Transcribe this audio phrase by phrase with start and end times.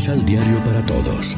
[0.00, 1.36] Misal Diario para Todos.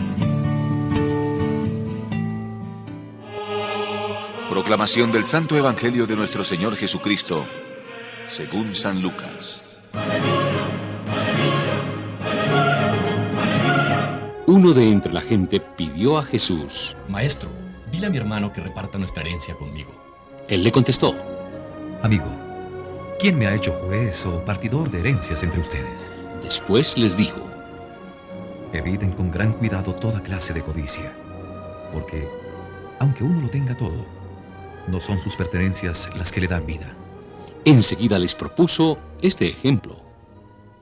[4.49, 7.45] Proclamación del Santo Evangelio de nuestro Señor Jesucristo,
[8.29, 9.65] según San Lucas.
[14.47, 17.51] Uno de entre la gente pidió a Jesús, Maestro,
[17.91, 19.91] dile a mi hermano que reparta nuestra herencia conmigo.
[20.49, 21.17] Él le contestó,
[22.01, 22.33] Amigo,
[23.19, 26.09] ¿quién me ha hecho juez o partidor de herencias entre ustedes?
[26.45, 27.53] Después les dijo,
[28.73, 31.13] Eviten con gran cuidado toda clase de codicia,
[31.93, 32.27] porque,
[32.99, 34.07] aunque uno lo tenga todo,
[34.89, 36.97] no son sus pertenencias las que le dan vida.
[37.65, 40.03] Enseguida les propuso este ejemplo.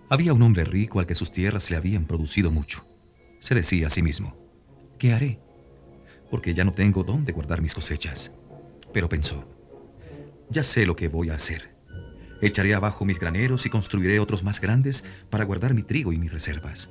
[0.08, 2.86] Había un hombre rico al que sus tierras le habían producido mucho.
[3.40, 4.36] Se decía a sí mismo,
[4.98, 5.40] ¿qué haré?
[6.30, 8.30] Porque ya no tengo dónde guardar mis cosechas.
[8.92, 9.45] Pero pensó,
[10.48, 11.74] ya sé lo que voy a hacer.
[12.40, 16.32] Echaré abajo mis graneros y construiré otros más grandes para guardar mi trigo y mis
[16.32, 16.88] reservas.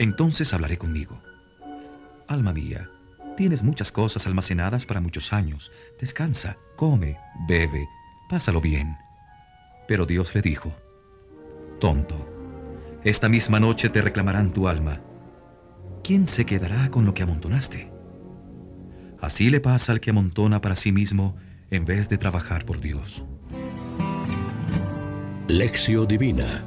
[0.00, 1.20] Entonces hablaré conmigo.
[2.26, 2.90] Alma mía,
[3.36, 5.70] tienes muchas cosas almacenadas para muchos años.
[6.00, 7.86] Descansa, come, bebe,
[8.30, 8.96] pásalo bien.
[9.86, 10.74] Pero Dios le dijo,
[11.80, 12.26] Tonto,
[13.04, 15.02] esta misma noche te reclamarán tu alma.
[16.02, 17.92] ¿Quién se quedará con lo que amontonaste?
[19.20, 21.36] Así le pasa al que amontona para sí mismo
[21.70, 23.22] en vez de trabajar por Dios.
[25.46, 26.64] Lección Divina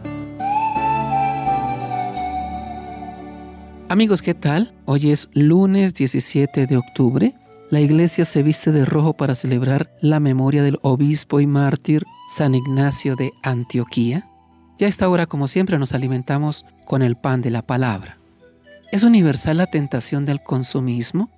[3.94, 4.74] Amigos, ¿qué tal?
[4.86, 7.36] Hoy es lunes 17 de octubre.
[7.70, 12.56] La iglesia se viste de rojo para celebrar la memoria del obispo y mártir San
[12.56, 14.28] Ignacio de Antioquía.
[14.80, 18.18] Ya a esta hora, como siempre, nos alimentamos con el pan de la palabra.
[18.92, 21.30] ¿Es universal la tentación del consumismo?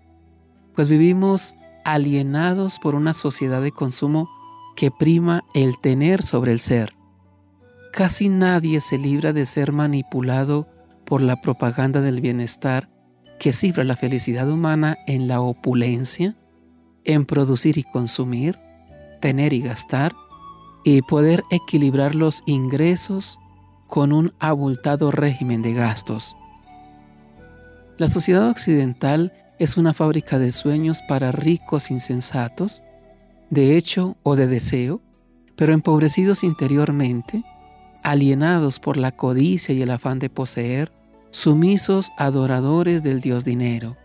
[0.76, 4.30] Pues vivimos alienados por una sociedad de consumo
[4.78, 6.94] que prima el tener sobre el ser.
[7.92, 10.70] Casi nadie se libra de ser manipulado
[11.06, 12.90] por la propaganda del bienestar
[13.40, 16.36] que cifra la felicidad humana en la opulencia,
[17.04, 18.58] en producir y consumir,
[19.22, 20.16] tener y gastar,
[20.84, 23.40] y poder equilibrar los ingresos
[23.88, 26.36] con un abultado régimen de gastos.
[27.98, 32.84] La sociedad occidental es una fábrica de sueños para ricos insensatos,
[33.50, 35.02] de hecho o de deseo,
[35.56, 37.44] pero empobrecidos interiormente,
[38.04, 40.92] alienados por la codicia y el afán de poseer,
[41.36, 43.98] sumisos adoradores del Dios dinero.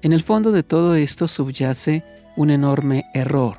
[0.00, 2.04] En el fondo de todo esto subyace
[2.36, 3.58] un enorme error.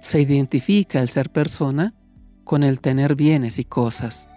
[0.00, 1.92] Se identifica el ser persona
[2.44, 4.28] con el tener bienes y cosas.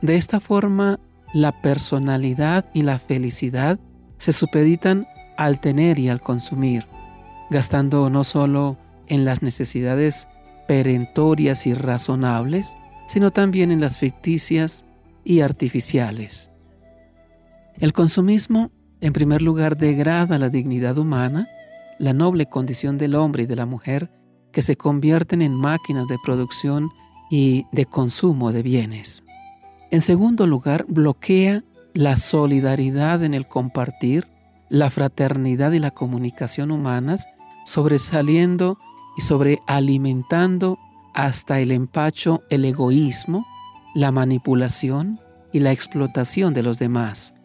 [0.00, 1.00] De esta forma,
[1.34, 3.80] la personalidad y la felicidad
[4.16, 6.86] se supeditan al tener y al consumir,
[7.50, 10.28] gastando no solo en las necesidades
[10.68, 12.76] perentorias y razonables,
[13.08, 14.86] sino también en las ficticias
[15.24, 16.51] y artificiales.
[17.78, 21.48] El consumismo, en primer lugar, degrada la dignidad humana,
[21.98, 24.10] la noble condición del hombre y de la mujer,
[24.52, 26.90] que se convierten en máquinas de producción
[27.30, 29.24] y de consumo de bienes.
[29.90, 34.28] En segundo lugar, bloquea la solidaridad en el compartir,
[34.68, 37.26] la fraternidad y la comunicación humanas,
[37.64, 38.78] sobresaliendo
[39.16, 40.78] y sobrealimentando
[41.14, 43.46] hasta el empacho el egoísmo,
[43.94, 45.20] la manipulación
[45.52, 47.41] y la explotación de los demás.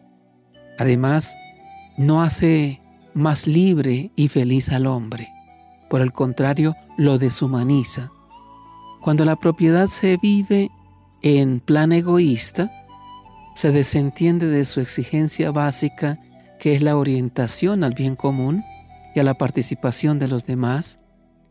[0.78, 1.36] Además,
[1.96, 2.80] no hace
[3.12, 5.28] más libre y feliz al hombre.
[5.90, 8.12] Por el contrario, lo deshumaniza.
[9.00, 10.70] Cuando la propiedad se vive
[11.22, 12.70] en plan egoísta,
[13.54, 16.20] se desentiende de su exigencia básica,
[16.60, 18.64] que es la orientación al bien común
[19.14, 21.00] y a la participación de los demás,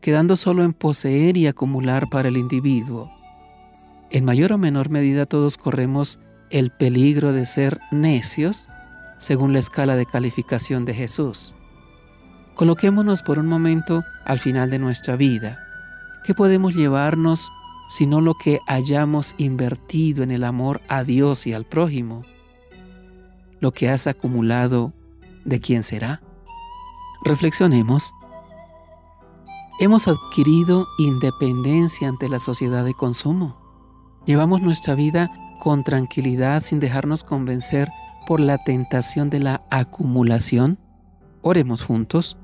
[0.00, 3.12] quedando solo en poseer y acumular para el individuo.
[4.10, 6.18] En mayor o menor medida todos corremos
[6.50, 8.68] el peligro de ser necios
[9.18, 11.54] según la escala de calificación de Jesús.
[12.54, 15.58] Coloquémonos por un momento al final de nuestra vida.
[16.24, 17.52] ¿Qué podemos llevarnos
[17.88, 22.22] sino lo que hayamos invertido en el amor a Dios y al prójimo?
[23.60, 24.92] Lo que has acumulado,
[25.44, 26.20] ¿de quién será?
[27.24, 28.12] Reflexionemos.
[29.80, 33.56] Hemos adquirido independencia ante la sociedad de consumo.
[34.26, 35.30] Llevamos nuestra vida
[35.60, 37.88] con tranquilidad sin dejarnos convencer
[38.28, 40.78] por la tentación de la acumulación?
[41.40, 42.36] Oremos juntos.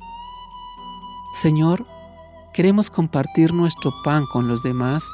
[1.35, 1.87] Señor,
[2.55, 5.07] queremos compartir nuestro pan con los demás,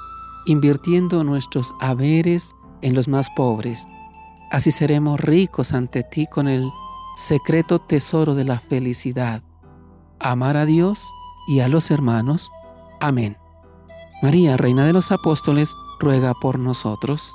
[0.47, 3.89] invirtiendo nuestros haberes en los más pobres.
[4.53, 6.71] Así seremos ricos ante ti con el
[7.17, 9.43] secreto tesoro de la felicidad.
[10.21, 11.11] Amar a Dios
[11.49, 12.53] y a los hermanos.
[13.01, 13.37] Amén.
[14.23, 17.35] María, Reina de los Apóstoles, ruega por nosotros.